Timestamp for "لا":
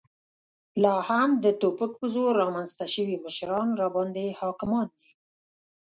0.83-0.95